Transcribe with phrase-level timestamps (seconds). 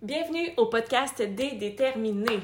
[0.00, 2.38] Bienvenue au podcast des déterminés.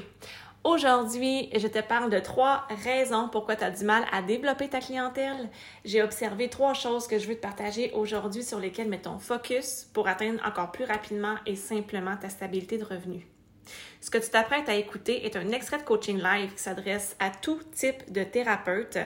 [0.65, 4.81] Aujourd'hui, je te parle de trois raisons pourquoi tu as du mal à développer ta
[4.81, 5.49] clientèle.
[5.85, 9.89] J'ai observé trois choses que je veux te partager aujourd'hui sur lesquelles mettre ton focus
[9.93, 13.23] pour atteindre encore plus rapidement et simplement ta stabilité de revenus.
[14.01, 17.29] Ce que tu t'apprêtes à écouter est un extrait de coaching live qui s'adresse à
[17.29, 18.97] tout type de thérapeute.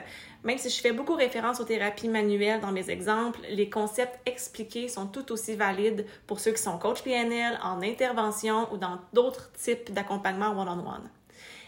[0.44, 4.88] Même si je fais beaucoup référence aux thérapies manuelles dans mes exemples, les concepts expliqués
[4.88, 9.50] sont tout aussi valides pour ceux qui sont coach PNL, en intervention ou dans d'autres
[9.52, 11.10] types d'accompagnement one-on-one.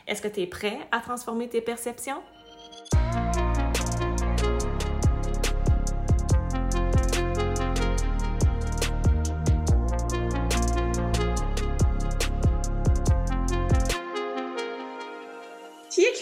[0.06, 2.22] Est-ce que tu es prêt à transformer tes perceptions?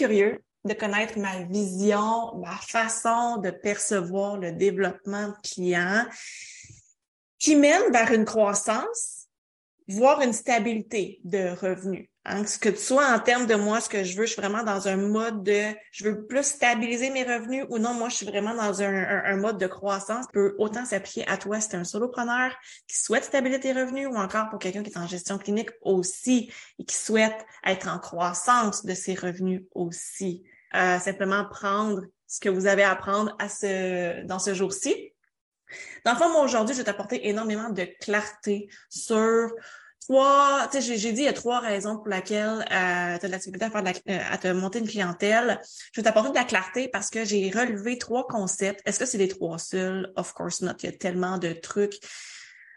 [0.01, 6.05] Curieux de connaître ma vision, ma façon de percevoir le développement de client
[7.37, 9.27] qui mène vers une croissance,
[9.87, 12.09] voire une stabilité de revenus.
[12.23, 14.41] Hein, ce que tu sois en termes de moi, ce que je veux, je suis
[14.41, 18.17] vraiment dans un mode de, je veux plus stabiliser mes revenus ou non, moi, je
[18.17, 20.27] suis vraiment dans un, un, mode de croissance.
[20.31, 22.55] peut autant s'appliquer à toi si tu es un solopreneur
[22.87, 26.53] qui souhaite stabiliser tes revenus ou encore pour quelqu'un qui est en gestion clinique aussi
[26.77, 30.43] et qui souhaite être en croissance de ses revenus aussi.
[30.75, 35.11] Euh, simplement prendre ce que vous avez à prendre à ce, dans ce jour-ci.
[36.05, 39.51] Dans le fond, moi, aujourd'hui, je vais t'apporter énormément de clarté sur
[40.01, 43.27] trois, tu sais, j'ai dit il y a trois raisons pour lesquelles euh, tu as
[43.27, 45.59] de la difficulté à, faire euh, à te monter une clientèle.
[45.93, 48.81] Je vais t'apporter de la clarté parce que j'ai relevé trois concepts.
[48.85, 50.11] Est-ce que c'est les trois seuls?
[50.15, 50.73] Of course not.
[50.83, 51.99] Il y a tellement de trucs.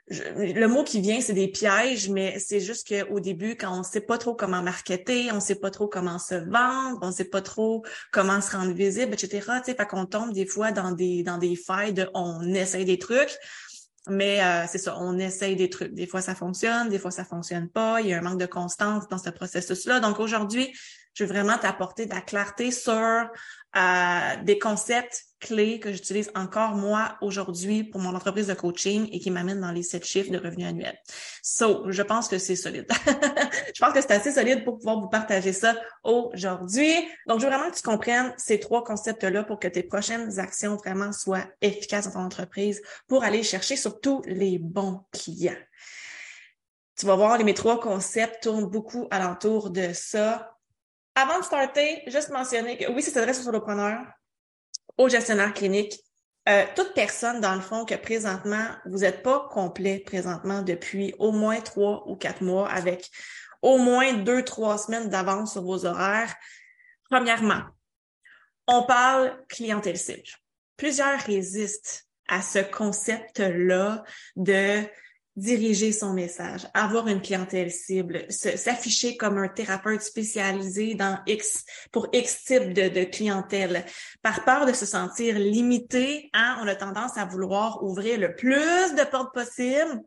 [0.09, 4.03] le mot qui vient, c'est des pièges, mais c'est juste qu'au début, quand on sait
[4.03, 7.83] pas trop comment marketer, on sait pas trop comment se vendre, on sait pas trop
[8.13, 9.41] comment se rendre visible, etc.
[9.65, 12.85] Tu sais, fait qu'on tombe des fois dans des dans des failles de on essaye
[12.85, 13.35] des trucs,
[14.09, 15.95] mais euh, c'est ça, on essaye des trucs.
[15.95, 18.01] Des fois, ça fonctionne, des fois, ça fonctionne pas.
[18.01, 20.01] Il y a un manque de constance dans ce processus-là.
[20.01, 20.73] Donc, aujourd'hui,
[21.15, 26.75] je veux vraiment t'apporter de la clarté sur euh, des concepts clés que j'utilise encore
[26.75, 30.39] moi aujourd'hui pour mon entreprise de coaching et qui m'amènent dans les sept chiffres de
[30.39, 30.99] revenus annuels.
[31.43, 32.87] So, je pense que c'est solide.
[33.75, 36.93] je pense que c'est assez solide pour pouvoir vous partager ça aujourd'hui.
[37.27, 40.77] Donc, je veux vraiment que tu comprennes ces trois concepts-là pour que tes prochaines actions
[40.77, 45.57] vraiment soient efficaces dans ton entreprise pour aller chercher surtout les bons clients.
[46.97, 50.54] Tu vas voir, mes trois concepts tournent beaucoup alentour de ça
[51.15, 54.07] avant de starter, juste mentionner que oui, ça s'adresse aux solopreneurs,
[54.99, 55.99] aux gestionnaires cliniques,
[56.49, 61.33] euh, toute personne, dans le fond, que présentement, vous n'êtes pas complet présentement depuis au
[61.33, 63.11] moins trois ou quatre mois avec
[63.63, 66.35] au moins deux, trois semaines d'avance sur vos horaires.
[67.11, 67.63] Premièrement,
[68.67, 70.29] on parle clientèle cible.
[70.77, 74.05] Plusieurs résistent à ce concept-là
[74.37, 74.83] de
[75.37, 82.09] diriger son message, avoir une clientèle cible, s'afficher comme un thérapeute spécialisé dans X pour
[82.13, 83.85] X type de, clientèle.
[84.23, 88.95] Par peur de se sentir limité, hein, on a tendance à vouloir ouvrir le plus
[88.95, 90.01] de portes possible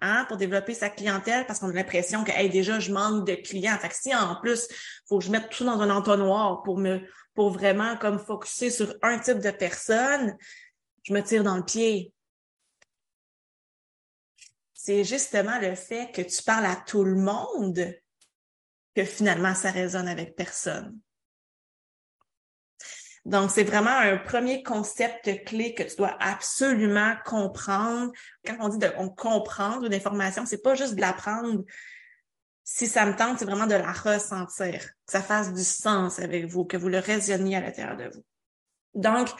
[0.00, 3.78] hein, pour développer sa clientèle parce qu'on a l'impression que déjà je manque de clients.
[3.78, 4.66] Fait que si en plus,
[5.08, 7.00] faut que je mette tout dans un entonnoir pour me
[7.34, 10.36] pour vraiment comme focuser sur un type de personne,
[11.02, 12.12] je me tire dans le pied
[14.84, 17.94] c'est justement le fait que tu parles à tout le monde
[18.94, 20.98] que finalement ça résonne avec personne.
[23.24, 28.12] Donc, c'est vraiment un premier concept clé que tu dois absolument comprendre.
[28.44, 31.64] Quand on dit de comprendre une information, c'est pas juste de l'apprendre.
[32.62, 36.44] Si ça me tente, c'est vraiment de la ressentir, que ça fasse du sens avec
[36.44, 38.24] vous, que vous le raisonniez à l'intérieur de vous.
[38.92, 39.30] Donc,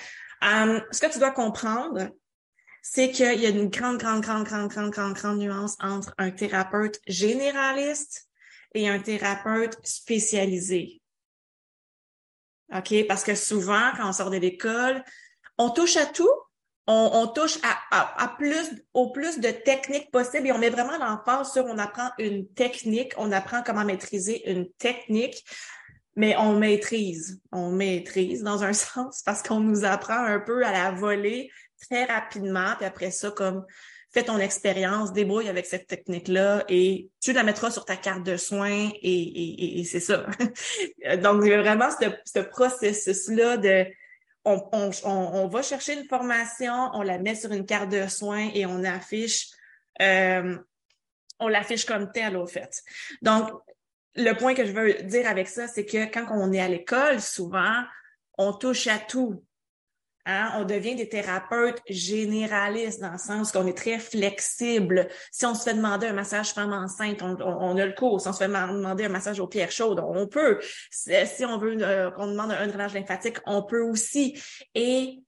[0.42, 2.08] euh, ce que tu dois comprendre,
[2.86, 6.30] c'est qu'il y a une grande, grande, grande, grande, grande, grande, grande nuance entre un
[6.30, 8.28] thérapeute généraliste
[8.74, 11.00] et un thérapeute spécialisé.
[12.74, 13.06] OK?
[13.08, 15.02] Parce que souvent, quand on sort de l'école,
[15.56, 16.30] on touche à tout,
[16.86, 21.54] on, touche à, à, plus, au plus de techniques possibles et on met vraiment l'emphase
[21.54, 25.42] sur on apprend une technique, on apprend comment maîtriser une technique,
[26.16, 30.70] mais on maîtrise, on maîtrise dans un sens parce qu'on nous apprend un peu à
[30.70, 31.50] la volée
[31.88, 33.64] très rapidement, puis après ça, comme
[34.12, 38.36] fais ton expérience, débrouille avec cette technique-là et tu la mettras sur ta carte de
[38.36, 40.26] soins et, et, c'est ça.
[41.22, 43.86] Donc, il y a vraiment ce, ce processus-là de
[44.44, 48.50] on, on, on, va chercher une formation, on la met sur une carte de soins
[48.54, 49.48] et on affiche
[50.00, 50.56] euh,
[51.38, 52.82] on l'affiche comme tel au fait.
[53.22, 53.50] Donc,
[54.14, 57.20] le point que je veux dire avec ça, c'est que quand on est à l'école,
[57.20, 57.82] souvent,
[58.38, 59.44] on touche à tout.
[60.26, 60.52] Hein?
[60.56, 65.08] On devient des thérapeutes généralistes dans le sens qu'on est très flexible.
[65.30, 68.20] Si on se fait demander un massage femme enceinte, on, a le cours.
[68.20, 70.60] Si on se fait demander un massage aux pierres chaudes, on peut.
[70.90, 74.40] Si on veut euh, qu'on demande un drainage lymphatique, on peut aussi.
[74.74, 75.22] Et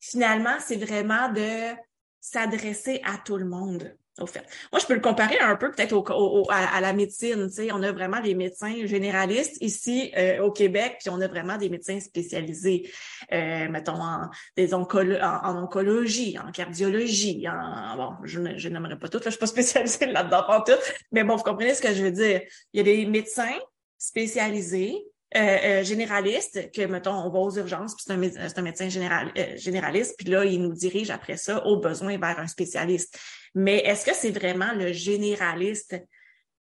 [0.00, 1.74] finalement, c'est vraiment de
[2.20, 4.26] s'adresser à tout le monde au.
[4.72, 7.48] Moi, je peux le comparer un peu peut-être au, à, la médecine.
[7.48, 11.28] Tu sais, on a vraiment des médecins généralistes ici euh, au Québec, puis on a
[11.28, 12.90] vraiment des médecins spécialisés,
[13.32, 19.18] euh, mettons en, des en, oncologie, en cardiologie, en bon, je, je n'aimerais pas tout,
[19.18, 20.80] là, je suis pas spécialisée là-dedans pas tout,
[21.12, 22.42] mais bon, vous comprenez ce que je veux dire.
[22.72, 23.58] Il y a des médecins
[23.98, 25.04] spécialisés
[25.36, 29.30] euh, euh, généraliste, que, mettons, on va aux urgences, puis c'est un, un, médecin général,
[29.36, 33.18] euh, généraliste, puis là, il nous dirige après ça, au besoin, vers un spécialiste.
[33.54, 35.96] Mais est-ce que c'est vraiment le généraliste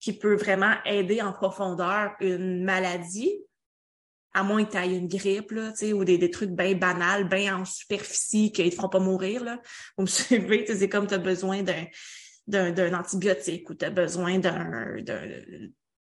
[0.02, 3.32] qui peut vraiment aider en profondeur une maladie,
[4.34, 7.58] à moins que tu aies une grippe, là, ou des, des trucs bien banals, bien
[7.58, 9.62] en superficie, qui ne te feront pas mourir, là?
[9.98, 11.86] Vous me suivez, c'est comme tu as besoin d'un
[12.48, 14.96] d'un antibiotique ou tu as besoin d'un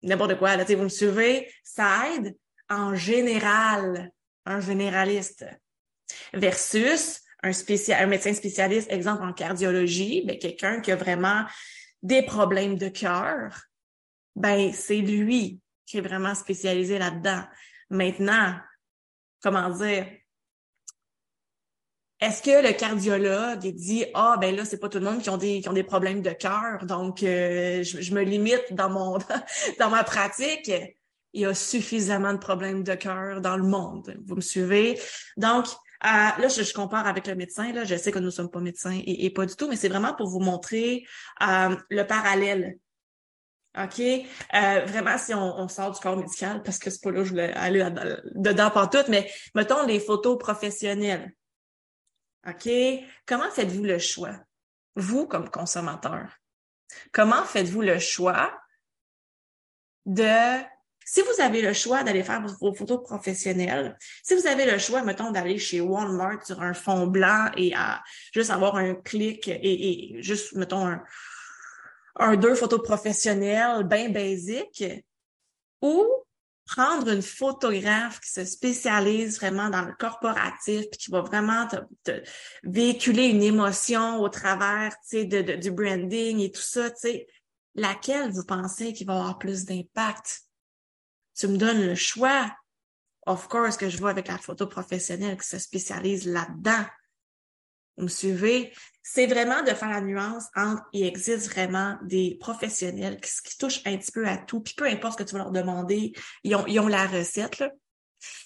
[0.05, 2.37] n'importe quoi, là, vous me suivez, ça aide,
[2.75, 4.11] en général,
[4.45, 5.47] un généraliste,
[6.33, 11.45] versus un, spécial, un médecin spécialiste, exemple en cardiologie, ben, quelqu'un qui a vraiment
[12.03, 13.63] des problèmes de cœur,
[14.37, 17.45] ben, c'est lui qui est vraiment spécialisé là-dedans.
[17.91, 18.57] Maintenant,
[19.43, 20.07] comment dire,
[22.21, 25.37] est-ce que le cardiologue dit ah ben là c'est pas tout le monde qui ont
[25.37, 29.19] des qui ont des problèmes de cœur donc euh, je, je, me limite dans mon
[29.79, 30.71] dans ma pratique
[31.35, 34.17] il y a suffisamment de problèmes de cœur dans le monde.
[34.25, 34.99] Vous me suivez?
[35.37, 37.73] Donc, euh, là, je, compare avec le médecin.
[37.73, 39.89] Là, je sais que nous ne sommes pas médecins et, pas du tout, mais c'est
[39.89, 41.05] vraiment pour vous montrer
[41.43, 42.79] euh, le parallèle.
[43.77, 44.01] OK?
[44.01, 47.31] Euh, vraiment, si on, sort du corps médical, parce que c'est pas là que je
[47.31, 47.85] voulais aller
[48.35, 51.35] dedans par tout, mais mettons les photos professionnelles.
[52.47, 52.69] OK?
[53.27, 54.37] Comment faites-vous le choix?
[54.95, 56.29] Vous, comme consommateur?
[57.11, 58.57] Comment faites-vous le choix
[60.07, 60.63] de
[61.05, 65.03] si vous avez le choix d'aller faire vos photos professionnelles, si vous avez le choix,
[65.03, 68.03] mettons, d'aller chez Walmart sur un fond blanc et à
[68.33, 71.03] juste avoir un clic et, juste, mettons, un,
[72.17, 74.85] un deux photos professionnelles bien basiques,
[75.83, 76.05] ou
[76.67, 81.69] prendre une photographe qui se spécialise vraiment dans le corporatif puis qui va vraiment
[82.05, 82.23] te,
[82.63, 86.89] véhiculer une émotion au travers de, de, du branding et tout ça,
[87.75, 90.45] laquelle vous pensez qui va avoir plus d'impact?
[91.35, 92.55] Tu me donnes le choix,
[93.27, 96.85] of course que je vois avec la photo professionnelle qui se spécialise là-dedans.
[97.97, 98.73] Vous me suivez?
[99.03, 103.97] C'est vraiment de faire la nuance entre il existe vraiment des professionnels qui, touchent un
[103.97, 106.67] petit peu à tout, puis peu importe ce que tu vas leur demander, ils ont,
[106.67, 107.59] ils ont la recette.
[107.59, 107.71] Là.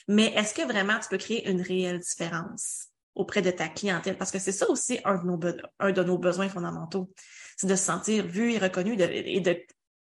[0.08, 4.18] Mais est-ce que vraiment tu peux créer une réelle différence auprès de ta clientèle?
[4.18, 5.40] Parce que c'est ça aussi un de nos,
[5.78, 7.10] un de nos besoins fondamentaux.
[7.56, 9.64] C'est de se sentir vu et reconnu et de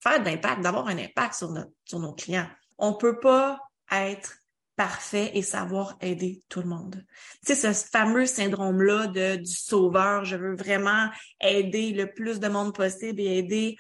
[0.01, 1.53] faire de l'impact, d'avoir un impact sur,
[1.85, 2.50] sur nos clients.
[2.81, 3.60] On peut pas
[3.92, 4.42] être
[4.75, 7.06] parfait et savoir aider tout le monde.
[7.45, 11.07] Tu sais, ce fameux syndrome-là de, du sauveur, je veux vraiment
[11.39, 13.78] aider le plus de monde possible et aider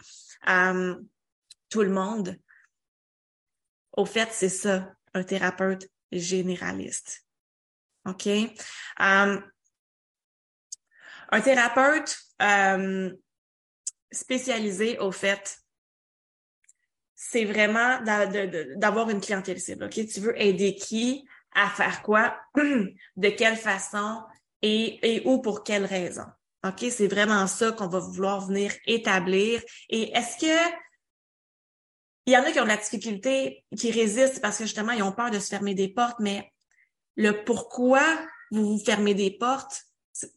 [0.47, 0.95] euh,
[1.69, 2.37] tout le monde.
[3.93, 7.25] Au fait, c'est ça, un thérapeute généraliste.
[8.05, 8.27] OK?
[8.27, 9.41] Euh,
[11.31, 13.11] un thérapeute euh,
[14.11, 15.60] spécialisé, au fait,
[17.23, 17.99] c'est vraiment
[18.77, 19.85] d'avoir une clientèle cible.
[19.85, 20.07] OK?
[20.07, 21.23] Tu veux aider qui
[21.53, 24.23] à faire quoi, de quelle façon
[24.63, 26.25] et, et où pour quelle raison.
[26.65, 26.83] OK?
[26.89, 29.61] C'est vraiment ça qu'on va vouloir venir établir.
[29.89, 30.73] Et est-ce que
[32.25, 35.03] il y en a qui ont de la difficulté, qui résistent parce que justement, ils
[35.03, 36.51] ont peur de se fermer des portes, mais
[37.17, 38.01] le pourquoi
[38.49, 39.83] vous vous fermez des portes,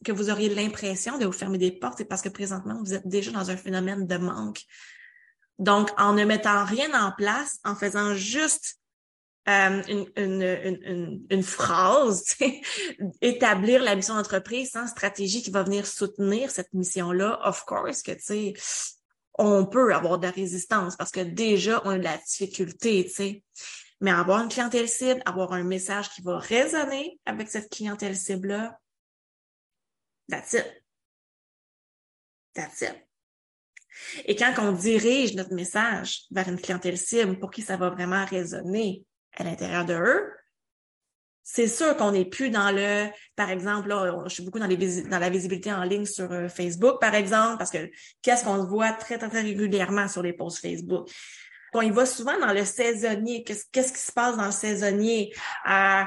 [0.05, 3.09] que vous auriez l'impression de vous fermer des portes, c'est parce que présentement, vous êtes
[3.09, 4.61] déjà dans un phénomène de manque
[5.59, 8.79] donc, en ne mettant rien en place, en faisant juste
[9.49, 9.83] euh,
[10.17, 12.25] une, une, phrase,
[13.21, 18.13] établir la mission d'entreprise sans stratégie qui va venir soutenir cette mission-là, of course que,
[18.13, 18.55] tu sais,
[19.39, 23.11] on peut avoir de la résistance parce que déjà, on a de la difficulté, tu
[23.11, 23.45] sais.
[24.01, 28.79] Mais avoir une clientèle cible, avoir un message qui va résonner avec cette clientèle cible-là,
[30.29, 30.83] that's it.
[32.55, 33.07] That's it.
[34.25, 38.25] Et quand on dirige notre message vers une clientèle cible pour qui ça va vraiment
[38.25, 39.05] résonner
[39.37, 40.33] à l'intérieur de eux,
[41.43, 45.31] c'est sûr qu'on n'est plus dans le, par exemple, là, je suis beaucoup dans, la
[45.31, 47.91] visibilité en ligne sur euh, Facebook, par exemple, parce que
[48.23, 51.07] qu'est-ce qu'on voit très, très, très régulièrement sur les posts Facebook?
[51.75, 53.43] On y va souvent dans le saisonnier.
[53.45, 55.35] Qu'est-ce, qui se passe dans le saisonnier?
[55.69, 56.05] Euh,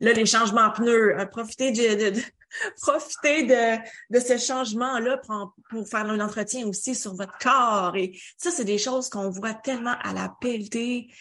[0.00, 2.20] Là, les changements pneus, euh, profitez de, de,
[2.80, 3.78] profitez de,
[4.10, 7.96] de ce changement-là pour, pour, faire un entretien aussi sur votre corps.
[7.96, 11.12] Et ça, c'est des choses qu'on voit tellement à la pelletée.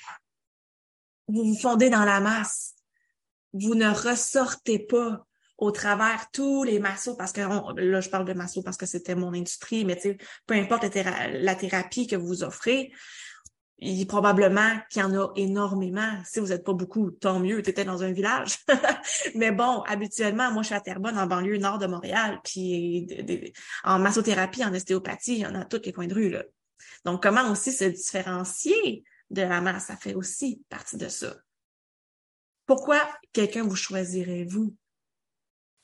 [1.28, 2.76] Vous vous fondez dans la masse.
[3.54, 5.26] Vous ne ressortez pas
[5.58, 9.16] au travers tous les massos, parce que là, je parle de massos parce que c'était
[9.16, 10.00] mon industrie, mais
[10.46, 12.92] peu importe la thérapie que vous offrez,
[13.80, 16.12] il probablement qu'il y en a énormément.
[16.26, 18.58] Si vous n'êtes pas beaucoup, tant mieux, tu étais dans un village.
[19.36, 23.08] Mais bon, habituellement, moi, je suis à Terrebonne, en banlieue nord de Montréal, puis
[23.84, 26.30] en massothérapie, en ostéopathie, il y en a tous les coins de rue.
[26.30, 26.44] Là.
[27.06, 31.36] Donc, comment aussi se différencier de la masse, ça fait aussi partie de ça.
[32.66, 33.00] Pourquoi
[33.32, 34.76] quelqu'un vous choisirez-vous?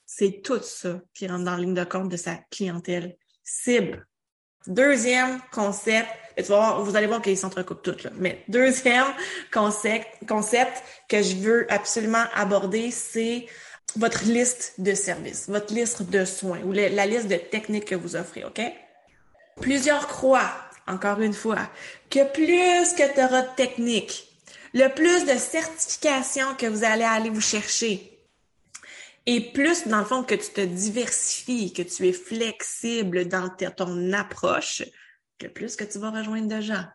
[0.06, 4.08] C'est tout ça qui rentre dans la ligne de compte de sa clientèle cible.
[4.68, 8.08] Deuxième concept, vous allez voir qu'ils s'entrecoupent toutes.
[8.18, 9.06] Mais deuxième
[9.52, 13.48] concept, concept que je veux absolument aborder, c'est
[13.96, 18.16] votre liste de services, votre liste de soins ou la liste de techniques que vous
[18.16, 18.62] offrez, OK?
[19.62, 20.52] Plusieurs croient,
[20.88, 21.70] encore une fois,
[22.10, 24.28] que plus que tu auras de techniques,
[24.74, 28.14] le plus de certifications que vous allez aller vous chercher,
[29.26, 34.12] et plus, dans le fond, que tu te diversifies, que tu es flexible dans ton
[34.12, 34.84] approche,
[35.38, 36.86] que plus que tu vas rejoindre de gens.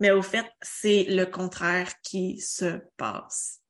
[0.00, 3.60] Mais au fait, c'est le contraire qui se passe.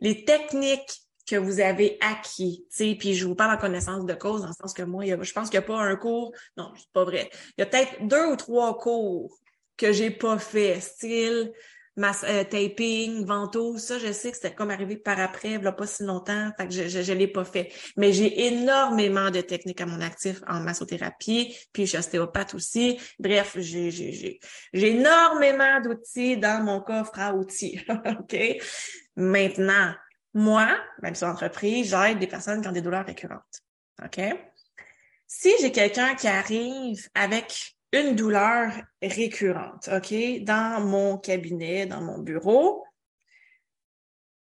[0.00, 2.66] Les techniques que vous avez acquis,
[2.98, 5.50] puis je vous parle en connaissance de cause, dans le sens que moi, je pense
[5.50, 7.30] qu'il n'y a pas un cours, non, c'est pas vrai.
[7.56, 9.38] Il y a peut-être deux ou trois cours
[9.76, 11.52] que j'ai pas fait, style
[11.98, 16.04] euh, taping, ventouse, ça, je sais que c'était comme arrivé par après, il pas si
[16.04, 17.72] longtemps, fait que je je, l'ai pas fait.
[17.96, 22.98] Mais j'ai énormément de techniques à mon actif en massothérapie, puis je suis ostéopathe aussi.
[23.18, 24.40] Bref, j'ai j'ai
[24.72, 27.80] j'ai énormément d'outils dans mon coffre à outils.
[28.20, 28.36] OK?
[29.16, 29.92] Maintenant,
[30.34, 33.62] moi, même sur entreprise, j'aide des personnes qui ont des douleurs récurrentes.
[34.04, 34.20] OK?
[35.26, 42.18] Si j'ai quelqu'un qui arrive avec une douleur récurrente, OK, dans mon cabinet, dans mon
[42.18, 42.84] bureau,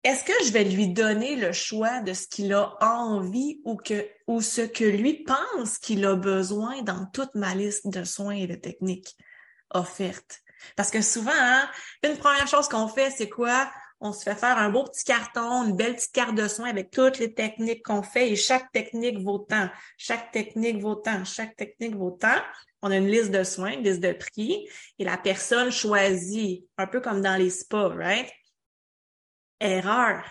[0.04, 4.09] est-ce que je vais lui donner le choix de ce qu'il a envie ou que
[4.26, 8.47] ou ce que lui pense qu'il a besoin dans toute ma liste de soins et
[8.47, 9.16] de techniques
[9.71, 10.40] offertes?
[10.76, 11.68] Parce que souvent, hein,
[12.04, 13.71] une première chose qu'on fait, c'est quoi?
[14.00, 16.90] On se fait faire un beau petit carton, une belle petite carte de soins avec
[16.90, 19.69] toutes les techniques qu'on fait et chaque technique vaut tant.
[19.97, 21.25] Chaque technique vaut tant.
[21.25, 22.40] Chaque technique vaut tant
[22.83, 26.87] on a une liste de soins, une liste de prix, et la personne choisit, un
[26.87, 28.31] peu comme dans les spas, right?
[29.61, 30.25] Erreur.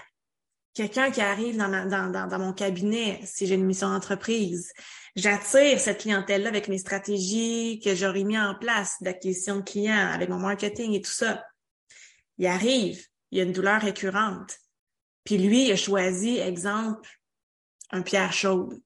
[0.73, 4.71] Quelqu'un qui arrive dans, dans, dans, mon cabinet, si j'ai une mission d'entreprise,
[5.15, 10.29] j'attire cette clientèle-là avec mes stratégies que j'aurais mis en place d'acquisition de clients, avec
[10.29, 11.43] mon marketing et tout ça.
[12.37, 14.57] Il arrive, il y a une douleur récurrente.
[15.23, 17.09] Puis lui, il a choisi, exemple,
[17.91, 18.81] un pierre chaude.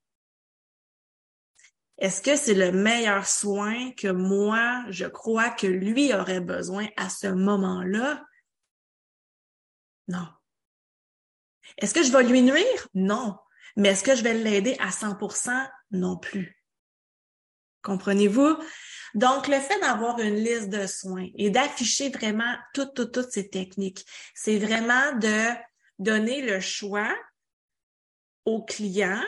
[1.98, 7.10] Est-ce que c'est le meilleur soin que moi, je crois que lui aurait besoin à
[7.10, 8.26] ce moment-là?
[10.08, 10.28] Non.
[11.78, 12.88] Est-ce que je vais lui nuire?
[12.96, 13.38] Non.
[13.76, 15.70] Mais est-ce que je vais l'aider à 100%?
[15.92, 16.61] Non plus.
[17.84, 18.58] Comprenez-vous?
[19.14, 23.50] Donc, le fait d'avoir une liste de soins et d'afficher vraiment toutes, toutes, toutes ces
[23.50, 25.54] techniques, c'est vraiment de
[26.00, 27.14] donner le choix
[28.46, 29.22] au client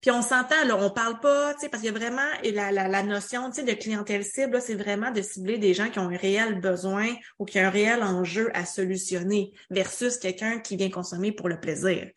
[0.00, 3.02] puis on s'entend, là, on parle pas, tu sais, parce qu'il y a vraiment la,
[3.02, 7.08] notion, de clientèle cible, c'est vraiment de cibler des gens qui ont un réel besoin
[7.40, 11.58] ou qui ont un réel enjeu à solutionner versus quelqu'un qui vient consommer pour le
[11.58, 12.08] plaisir,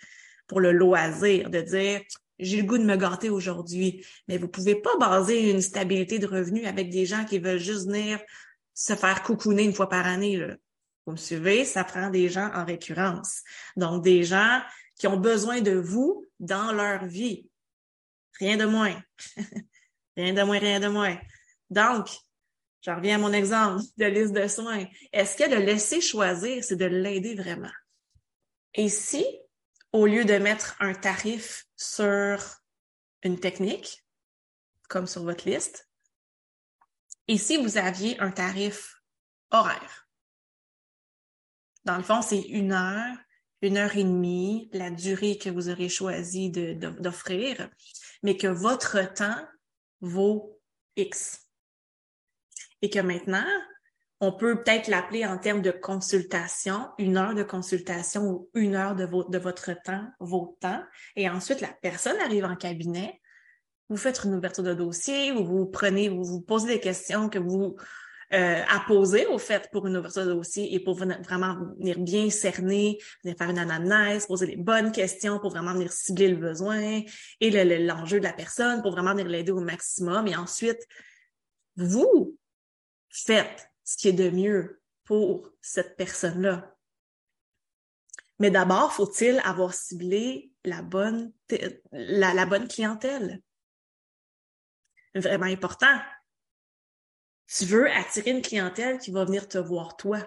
[0.45, 2.01] pour le loisir, de dire
[2.41, 4.05] j'ai le goût de me gâter aujourd'hui.
[4.27, 7.85] Mais vous pouvez pas baser une stabilité de revenus avec des gens qui veulent juste
[7.85, 8.19] venir
[8.73, 10.43] se faire coucouner une fois par année.
[11.05, 11.65] Vous me suivez?
[11.65, 13.41] Ça prend des gens en récurrence.
[13.77, 14.61] Donc, des gens
[14.97, 17.47] qui ont besoin de vous dans leur vie.
[18.39, 19.01] Rien de moins.
[20.17, 21.17] rien de moins, rien de moins.
[21.69, 22.09] Donc,
[22.81, 24.85] je reviens à mon exemple de liste de soins.
[25.13, 27.71] Est-ce que le laisser choisir, c'est de l'aider vraiment?
[28.73, 29.25] Et si,
[29.93, 32.39] au lieu de mettre un tarif sur
[33.23, 34.05] une technique,
[34.89, 35.89] comme sur votre liste,
[37.27, 38.95] et si vous aviez un tarif
[39.51, 40.09] horaire?
[41.85, 43.15] Dans le fond, c'est une heure,
[43.61, 47.69] une heure et demie, la durée que vous aurez choisi d'offrir
[48.23, 49.47] mais que votre temps
[50.01, 50.59] vaut
[50.95, 51.47] X.
[52.81, 53.47] Et que maintenant,
[54.23, 58.95] on peut peut-être l'appeler en termes de consultation, une heure de consultation ou une heure
[58.95, 59.03] de,
[59.39, 60.81] votre temps, vos temps.
[61.15, 63.19] Et ensuite, la personne arrive en cabinet,
[63.89, 67.39] vous faites une ouverture de dossier, vous vous prenez, vous vous posez des questions que
[67.39, 67.75] vous
[68.31, 72.29] euh, à poser au fait pour une ouverture de dossier et pour vraiment venir bien
[72.29, 77.01] cerner, venir faire une anamnèse, poser les bonnes questions pour vraiment venir cibler le besoin
[77.41, 77.49] et
[77.79, 80.27] l'enjeu de la personne pour vraiment venir l'aider au maximum.
[80.27, 80.87] Et ensuite,
[81.75, 82.37] vous
[83.09, 86.73] faites ce qui est de mieux pour cette personne-là.
[88.39, 91.33] Mais d'abord, faut-il avoir ciblé la bonne,
[92.69, 93.41] clientèle?
[95.13, 95.99] Vraiment important.
[97.47, 100.25] Tu veux attirer une clientèle qui va venir te voir toi,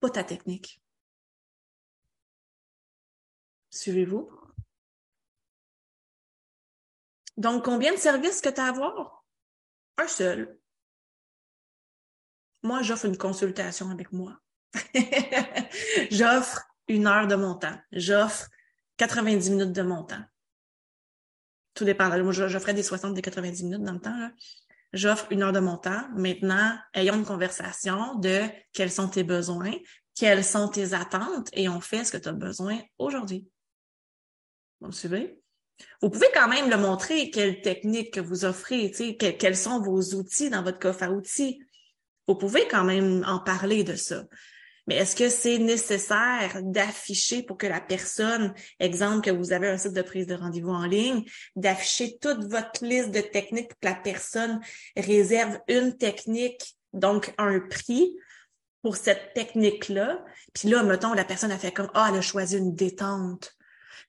[0.00, 0.82] pas ta technique.
[3.70, 4.28] Suivez-vous?
[7.36, 9.24] Donc, combien de services que tu as à avoir?
[9.98, 10.58] Un seul.
[12.64, 14.40] Moi, j'offre une consultation avec moi.
[16.10, 17.78] j'offre une heure de mon temps.
[17.92, 18.48] J'offre
[18.96, 20.24] 90 minutes de mon temps.
[21.74, 22.08] Tout dépend.
[22.08, 24.30] Moi, j'offrais des 60, des 90 minutes dans le temps.
[24.94, 26.08] J'offre une heure de mon temps.
[26.16, 28.40] Maintenant, ayons une conversation de
[28.72, 29.74] quels sont tes besoins,
[30.16, 33.46] quelles sont tes attentes et on fait ce que tu as besoin aujourd'hui.
[34.80, 35.38] Vous me suivez?
[36.00, 40.48] Vous pouvez quand même le montrer, quelle technique que vous offrez, quels sont vos outils
[40.48, 41.60] dans votre coffre à outils.
[42.26, 44.24] Vous pouvez quand même en parler de ça.
[44.86, 49.78] Mais est-ce que c'est nécessaire d'afficher pour que la personne, exemple que vous avez un
[49.78, 51.24] site de prise de rendez-vous en ligne,
[51.56, 54.60] d'afficher toute votre liste de techniques pour que la personne
[54.96, 58.14] réserve une technique, donc un prix
[58.82, 60.22] pour cette technique-là?
[60.52, 63.56] Puis là, mettons, la personne a fait comme, ah, elle a choisi une détente.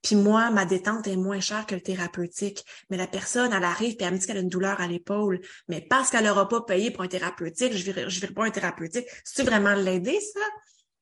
[0.03, 2.63] Puis moi, ma détente est moins chère que le thérapeutique.
[2.89, 5.41] Mais la personne, elle arrive et elle me dit qu'elle a une douleur à l'épaule.
[5.67, 9.07] Mais parce qu'elle n'aura pas payé pour un thérapeutique, je ne je pas un thérapeutique.
[9.23, 10.39] C'est-tu vraiment l'aider, ça?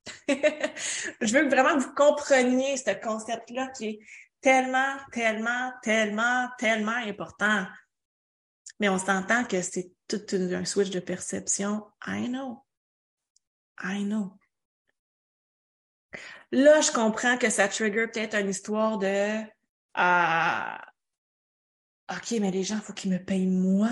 [1.21, 3.99] je veux vraiment que vous compreniez ce concept-là qui est
[4.41, 7.65] tellement, tellement, tellement, tellement important.
[8.79, 11.85] Mais on s'entend que c'est tout un switch de perception.
[12.05, 12.65] I know.
[13.81, 14.37] I know.
[16.51, 19.41] Là, je comprends que ça trigger peut-être une histoire de
[19.97, 20.77] euh,
[22.11, 23.89] OK, mais les gens, il faut qu'ils me payent moi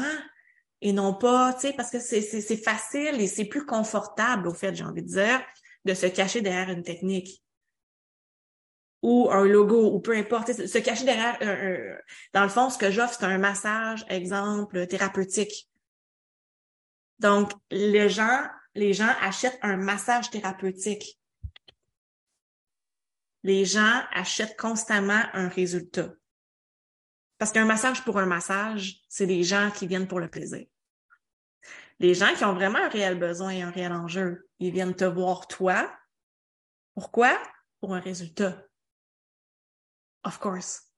[0.81, 4.73] et non pas, tu sais, parce que c'est facile et c'est plus confortable, au fait,
[4.75, 5.41] j'ai envie de dire
[5.85, 7.43] de se cacher derrière une technique
[9.01, 11.97] ou un logo ou peu importe, se cacher derrière un,
[12.33, 15.69] dans le fond ce que j'offre c'est un massage exemple thérapeutique.
[17.19, 18.43] Donc les gens
[18.75, 21.19] les gens achètent un massage thérapeutique.
[23.43, 26.09] Les gens achètent constamment un résultat.
[27.37, 30.65] Parce qu'un massage pour un massage, c'est des gens qui viennent pour le plaisir.
[31.99, 35.05] Les gens qui ont vraiment un réel besoin et un réel enjeu, ils viennent te
[35.05, 35.91] voir toi.
[36.93, 37.41] Pourquoi?
[37.79, 38.63] Pour un résultat.
[40.23, 40.91] Of course.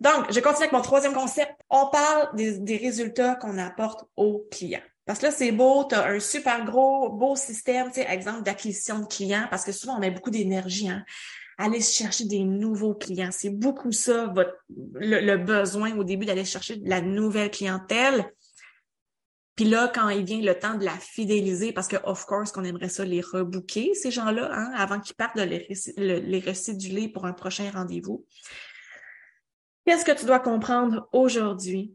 [0.00, 1.52] Donc, je continue avec mon troisième concept.
[1.70, 4.82] On parle des, résultats qu'on apporte aux clients.
[5.06, 8.42] Parce que là, c'est beau, tu as un super gros, beau système, tu sais, exemple
[8.42, 11.04] d'acquisition de clients, parce que souvent, on met beaucoup d'énergie, hein,
[11.58, 13.30] aller chercher des nouveaux clients.
[13.30, 18.24] C'est beaucoup ça, votre, le besoin au début d'aller chercher de la nouvelle clientèle.
[19.56, 22.64] Puis là, quand il vient le temps de la fidéliser, parce que, of course, qu'on
[22.64, 27.26] aimerait ça les rebooker, ces gens-là, hein, avant qu'ils partent de les, les residuler pour
[27.26, 28.24] un prochain rendez-vous.
[29.86, 31.94] Qu'est-ce que tu dois comprendre aujourd'hui?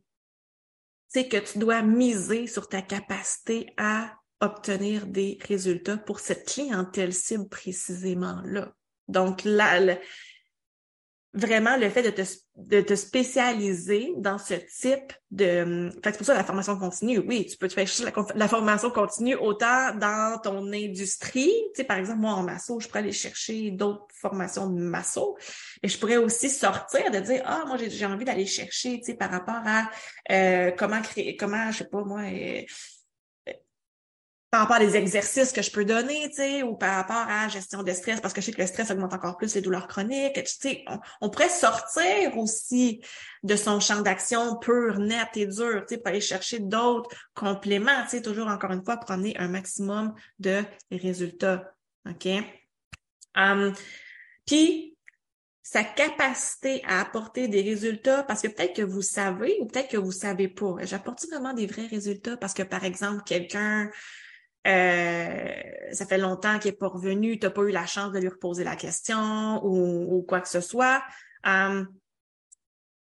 [1.10, 7.14] C'est que tu dois miser sur ta capacité à obtenir des résultats pour cette clientèle
[7.14, 8.74] cible précisément là.
[9.10, 9.98] Donc, là,
[11.34, 12.22] vraiment le fait de te,
[12.56, 15.92] de te spécialiser dans ce type de...
[16.04, 17.20] Fait c'est pour ça la formation continue.
[17.20, 21.52] Oui, tu peux te faire la, la, formation continue autant dans ton industrie.
[21.74, 25.38] Tu sais, par exemple, moi, en masso, je pourrais aller chercher d'autres formations de masso.
[25.84, 29.14] Et je pourrais aussi sortir de dire, ah, moi, j'ai envie d'aller chercher, tu sais,
[29.14, 29.90] par rapport à
[30.32, 32.22] euh, comment créer, comment, je sais pas, moi...
[32.22, 32.62] Euh,
[34.52, 37.48] par rapport à des exercices que je peux donner, tu sais, ou par rapport à
[37.50, 39.88] gestion de stress, parce que je sais que le stress augmente encore plus les douleurs
[39.88, 40.86] chroniques, tu sais,
[41.22, 43.02] on, pourrait sortir aussi
[43.44, 48.04] de son champ d'action pur, net et dur, tu sais, pour aller chercher d'autres compléments,
[48.04, 51.72] tu sais, toujours encore une fois, pour un maximum de résultats,
[52.10, 52.28] OK?
[53.36, 53.74] Um,
[54.48, 54.98] puis,
[55.62, 59.98] sa capacité à apporter des résultats, parce que peut-être que vous savez ou peut-être que
[59.98, 60.78] vous savez pas.
[60.82, 62.38] J'apporte vraiment des vrais résultats?
[62.38, 63.92] Parce que, par exemple, quelqu'un
[64.68, 68.20] euh, ça fait longtemps qu'il n'est pas revenu, tu n'as pas eu la chance de
[68.20, 71.04] lui reposer la question ou, quoi que ce soit.
[71.46, 71.86] Euh,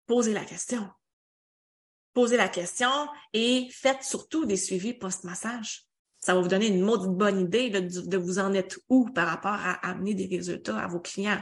[0.07, 0.88] posez la question.
[2.14, 2.90] Posez la question
[3.33, 5.85] et faites surtout des suivis post-massage.
[6.21, 9.53] Ça va vous donner une maudite bonne idée de, vous en être où par rapport
[9.53, 11.40] à amener des résultats à vos clients.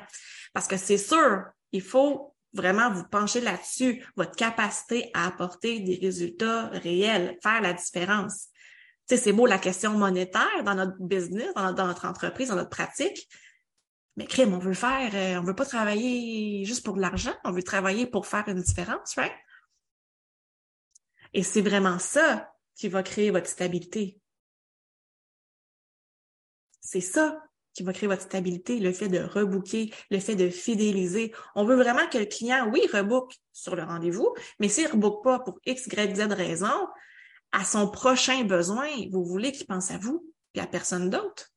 [0.52, 5.98] Parce que c'est sûr, il faut vraiment vous pencher là-dessus, votre capacité à apporter des
[6.00, 8.48] résultats réels, faire la différence.
[9.06, 13.28] Sais, c'est beau la question monétaire dans notre business, dans notre, entreprise, dans notre pratique.
[14.16, 17.52] Mais crime, on veut faire, euh, on veut pas travailler juste pour de l'argent, on
[17.52, 19.32] veut travailler pour faire une différence, right?
[21.34, 24.18] Et c'est vraiment ça qui va créer votre stabilité.
[26.80, 27.42] C'est ça
[27.74, 31.34] qui va créer votre stabilité, le fait de rebooker, le fait de fidéliser.
[31.54, 35.22] On veut vraiment que le client, oui, rebook sur le rendez-vous, mais s'il ne rebook
[35.22, 36.88] pas pour X, Y, Z raison,
[37.56, 41.48] à son prochain besoin, vous voulez qu'il pense à vous et à personne d'autre.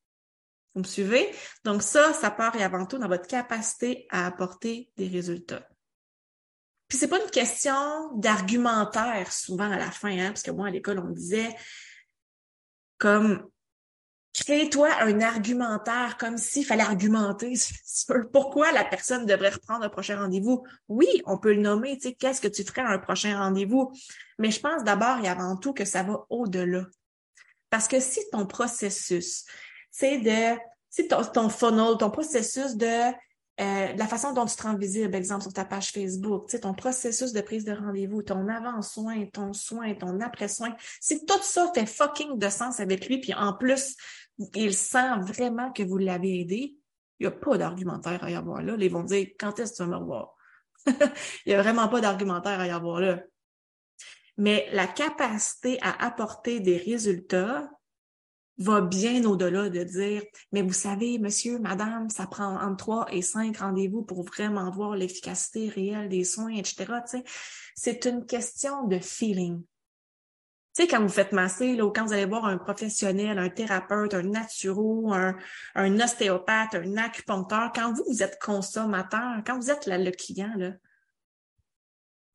[0.73, 1.29] Vous me suivez?
[1.65, 5.67] Donc ça, ça part et avant tout dans votre capacité à apporter des résultats.
[6.87, 10.71] Puis c'est pas une question d'argumentaire souvent à la fin, hein, parce que moi à
[10.71, 11.53] l'école on disait
[12.97, 13.49] comme
[14.49, 17.53] crée-toi un argumentaire comme s'il fallait argumenter
[17.85, 20.65] sur pourquoi la personne devrait reprendre un prochain rendez-vous?
[20.87, 23.91] Oui, on peut le nommer, tu sais, qu'est-ce que tu ferais à un prochain rendez-vous?
[24.39, 26.85] Mais je pense d'abord et avant tout que ça va au-delà.
[27.69, 29.45] Parce que si ton processus,
[29.91, 30.57] c'est de,
[30.89, 33.13] si ton funnel, ton processus de
[33.59, 37.33] euh, la façon dont tu te rends visible, exemple sur ta page Facebook, ton processus
[37.33, 42.37] de prise de rendez-vous, ton avant-soin, ton soin, ton après-soin, si tout ça fait fucking
[42.37, 43.95] de sens avec lui, puis en plus,
[44.55, 46.77] il sent vraiment que vous l'avez aidé,
[47.19, 48.75] il n'y a pas d'argumentaire à y avoir là.
[48.79, 50.35] Ils vont dire, quand est-ce que tu vas me revoir?
[50.87, 50.93] il
[51.47, 53.21] n'y a vraiment pas d'argumentaire à y avoir là.
[54.37, 57.69] Mais la capacité à apporter des résultats,
[58.59, 63.21] va bien au-delà de dire, mais vous savez, monsieur, madame, ça prend entre trois et
[63.21, 66.85] cinq rendez-vous pour vraiment voir l'efficacité réelle des soins, etc.
[67.75, 69.63] C'est une question de feeling.
[70.75, 73.49] Tu sais, quand vous faites masser, là, ou quand vous allez voir un professionnel, un
[73.49, 75.35] thérapeute, un naturo, un,
[75.75, 80.73] un ostéopathe, un acupuncteur, quand vous, vous êtes consommateur, quand vous êtes le client, là,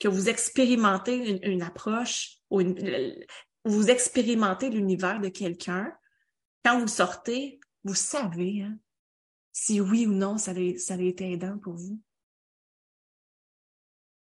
[0.00, 2.62] que vous expérimentez une, approche ou
[3.64, 5.92] vous expérimentez l'univers de quelqu'un,
[6.64, 8.76] quand vous sortez, vous savez hein,
[9.52, 12.00] si oui ou non ça a, ça été aidant pour vous.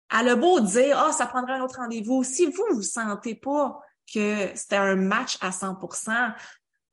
[0.10, 2.23] À le beau dire, ah, ça prendra un autre rendez-vous.
[2.25, 3.80] Si vous, vous sentez pas
[4.13, 6.36] que c'était un match à 100%,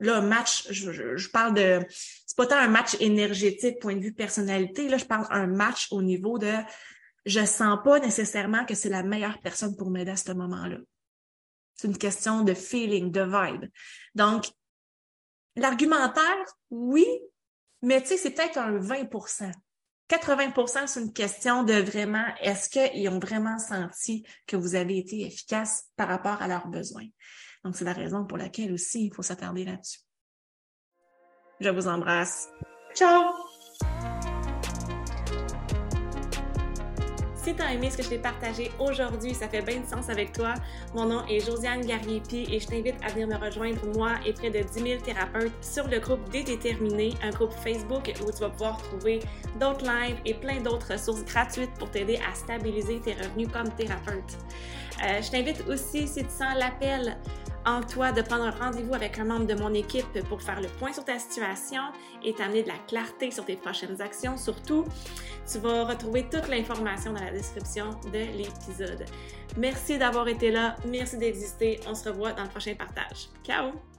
[0.01, 4.13] là, match, je, je, parle de, c'est pas tant un match énergétique, point de vue
[4.13, 6.53] personnalité, là, je parle un match au niveau de,
[7.27, 10.79] je sens pas nécessairement que c'est la meilleure personne pour m'aider à ce moment-là.
[11.75, 13.71] C'est une question de feeling, de vibe.
[14.15, 14.47] Donc,
[15.59, 17.07] L'argumentaire, oui,
[17.83, 19.53] mais tu sais, c'est peut-être un 20%
[20.09, 25.27] 80% c'est une question de vraiment, est-ce qu'ils ont vraiment senti que vous avez été
[25.27, 27.07] efficace par rapport à leurs besoins?
[27.65, 30.01] Donc, c'est la raison pour laquelle aussi il faut s'attarder là-dessus.
[31.61, 32.49] Je vous embrasse.
[32.95, 33.33] Ciao!
[37.43, 40.09] Si tu as aimé ce que je t'ai partagé aujourd'hui, ça fait bien de sens
[40.11, 40.55] avec toi.
[40.95, 44.51] Mon nom est Josiane Garriépi et je t'invite à venir me rejoindre, moi et près
[44.51, 48.83] de 10 000 thérapeutes, sur le groupe Déterminé, un groupe Facebook où tu vas pouvoir
[48.83, 49.21] trouver
[49.61, 54.37] d'autres lives et plein d'autres ressources gratuites pour t'aider à stabiliser tes revenus comme thérapeute.
[55.05, 57.17] Euh, je t'invite aussi, si tu sens l'appel
[57.67, 60.69] en toi de prendre un rendez-vous avec un membre de mon équipe pour faire le
[60.69, 61.83] point sur ta situation
[62.25, 64.37] et t'amener de la clarté sur tes prochaines actions.
[64.37, 64.85] Surtout,
[65.51, 69.05] tu vas retrouver toute l'information dans la description de l'épisode.
[69.57, 71.81] Merci d'avoir été là, merci d'exister.
[71.89, 73.29] On se revoit dans le prochain partage.
[73.45, 73.98] Ciao!